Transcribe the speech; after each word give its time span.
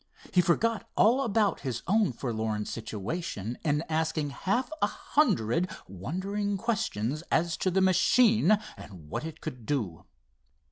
He 0.33 0.41
forgot 0.41 0.89
all 0.97 1.21
about 1.21 1.59
his 1.59 1.83
own 1.85 2.11
forlorn 2.11 2.65
situation 2.65 3.59
in 3.63 3.83
asking 3.87 4.31
half 4.31 4.71
a 4.81 4.87
hundred 4.87 5.69
wondering 5.87 6.57
questions 6.57 7.21
as 7.29 7.55
to 7.57 7.69
the 7.69 7.81
machine 7.81 8.57
and 8.77 9.09
what 9.11 9.23
it 9.23 9.41
could 9.41 9.67
do. 9.67 10.05